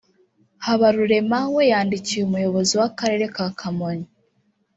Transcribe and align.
Habarurema 0.65 1.39
we 1.55 1.63
yandikiye 1.71 2.21
umuyobozi 2.25 2.73
w’Akarere 2.79 3.25
ka 3.35 3.45
Kamonyi 3.59 4.07